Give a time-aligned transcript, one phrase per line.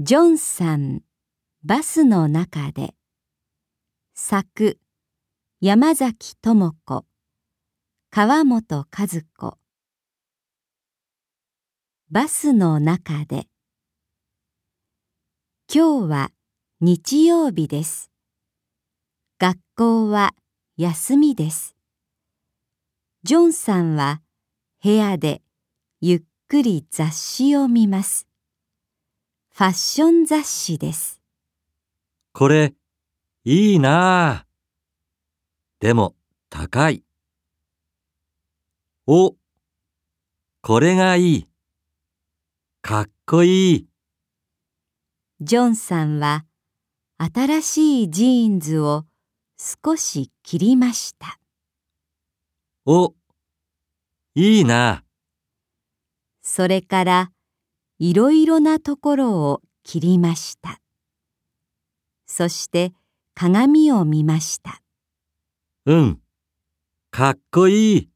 [0.00, 1.00] ジョンさん
[1.64, 2.94] バスの中で
[4.14, 4.78] 作
[5.60, 7.04] 山崎智子
[8.12, 9.58] 川本和子。
[12.12, 13.48] バスの中で
[15.74, 16.30] 今日は
[16.80, 18.12] 日曜日です。
[19.40, 20.36] 学校は
[20.76, 21.74] 休みです。
[23.24, 24.22] ジョンさんは
[24.80, 25.42] 部屋で
[26.00, 28.27] ゆっくり雑誌を見ます。
[29.58, 31.20] ファッション雑誌です。
[32.32, 32.74] これ、
[33.42, 34.46] いいなあ。
[35.80, 36.14] でも、
[36.48, 37.02] 高い。
[39.08, 39.34] お、
[40.62, 41.46] これがいい。
[42.82, 43.88] かっこいい。
[45.40, 46.44] ジョンさんは、
[47.18, 49.06] 新しいジーンズを
[49.58, 51.40] 少し切りました。
[52.86, 53.12] お、
[54.36, 55.02] いいな。
[56.42, 57.32] それから、
[58.00, 60.80] いろいろなところを切りました。
[62.26, 62.92] そして
[63.34, 64.80] 鏡を見ました。
[65.86, 66.20] うん、
[67.10, 68.10] かっこいい。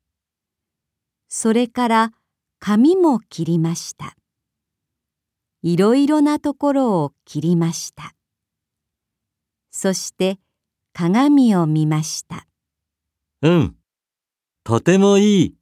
[1.29, 2.13] それから
[2.61, 4.15] 髪も切りました。
[5.63, 8.15] いろいろなところを切りました。
[9.73, 10.39] そして
[10.93, 12.47] 鏡を見ました。
[13.41, 13.77] うん、
[14.63, 15.55] とてもいい。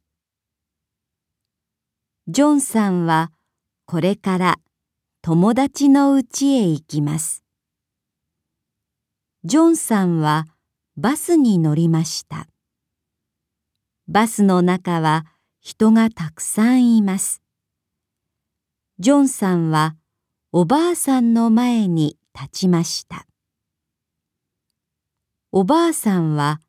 [2.28, 3.30] ジョンさんは
[3.91, 4.60] これから
[5.20, 7.42] 友達の家へ行きます。
[9.42, 10.46] ジョンさんは
[10.96, 12.46] バスに乗りました。
[14.06, 15.27] バスの中は
[15.61, 17.42] 人がたくさんいます。
[19.00, 19.96] ジョンさんは
[20.52, 23.27] おばあさんの前に立ちました。
[25.50, 26.61] おばあさんは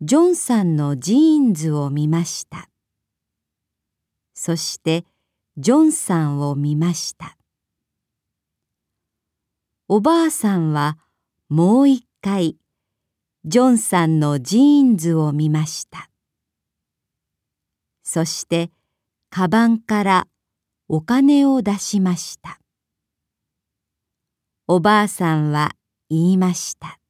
[0.00, 2.68] ジョンさんのジーンズを見ました。
[4.34, 5.04] そして
[5.60, 7.36] ジョンさんを見ました。
[9.88, 10.98] おばあさんは
[11.48, 12.56] もう一回
[13.44, 16.10] ジョンさんのジーンズを見ました。
[18.04, 18.70] そして
[19.30, 20.28] カバンから
[20.86, 22.60] お金を出しました。
[24.68, 25.72] おばあさんは
[26.08, 27.00] 言いました。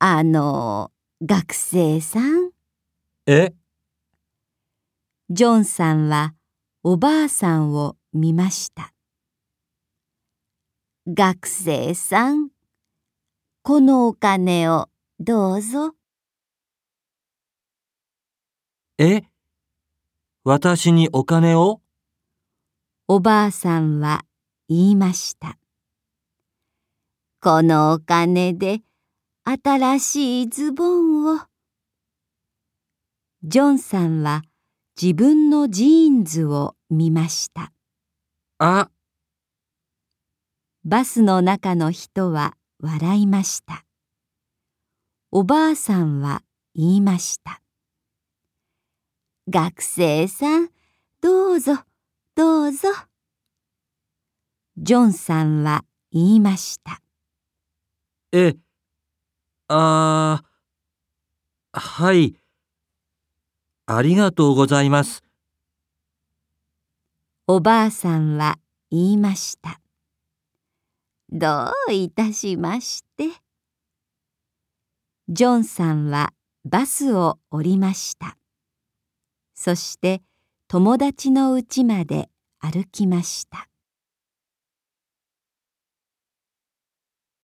[0.00, 0.92] あの、
[1.22, 2.50] 学生さん？
[3.26, 3.54] え？
[5.28, 6.34] ジョンさんは
[6.84, 8.92] おばあさんを見ました。
[11.08, 12.50] 学生さん、
[13.62, 14.88] このお金を
[15.18, 15.94] どうぞ。
[18.98, 19.24] え
[20.44, 21.80] 私にお金を？
[23.08, 24.24] おばあさんは
[24.68, 25.58] 言いました。
[27.40, 28.80] このお金で
[29.42, 31.40] 新しいズボンを。
[33.42, 34.42] ジョンさんは
[35.00, 37.70] 自分のジーンズを見ました。
[38.58, 38.88] あ
[40.86, 43.84] バスの中の人は笑いました。
[45.30, 46.42] おばあさんは
[46.74, 47.60] 言いました。
[49.50, 50.70] 学生さん、
[51.20, 51.74] どうぞ、
[52.34, 52.88] どうぞ。
[54.78, 57.02] ジョンさんは言いました。
[58.32, 58.56] え、
[59.68, 60.42] あ
[61.72, 62.45] はい。
[63.88, 65.22] ありがとうございます。
[67.46, 68.58] おばあさんは
[68.90, 69.80] 言いました。
[71.30, 73.28] どういたしまして。
[75.28, 76.32] ジョンさんは
[76.64, 78.36] バスを降りました。
[79.54, 80.20] そして
[80.66, 83.68] 友達の家まで歩きました。